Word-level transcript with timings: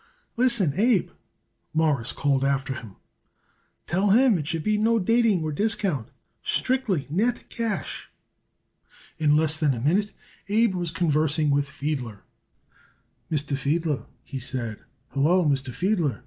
"Listen, 0.35 0.73
Abe," 0.77 1.11
Morris 1.75 2.11
called 2.11 2.43
after 2.43 2.73
him, 2.73 2.95
"tell 3.85 4.09
him 4.09 4.35
it 4.35 4.47
should 4.47 4.63
be 4.63 4.75
no 4.75 4.97
dating 4.97 5.43
or 5.43 5.51
discount, 5.51 6.09
strictly 6.41 7.05
net 7.11 7.49
cash." 7.51 8.09
In 9.19 9.35
less 9.35 9.57
than 9.57 9.75
a 9.75 9.79
minute, 9.79 10.11
Abe 10.49 10.73
was 10.73 10.89
conversing 10.89 11.51
with 11.51 11.69
Fiedler. 11.69 12.23
"Mr. 13.31 13.55
Fiedler!" 13.55 14.07
he 14.23 14.39
said. 14.39 14.79
"Hello, 15.09 15.45
Mr. 15.45 15.71
Fiedler! 15.71 16.19